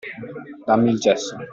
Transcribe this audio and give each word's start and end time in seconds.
Dammi 0.65 0.89
il 0.89 0.97
gesso. 0.99 1.37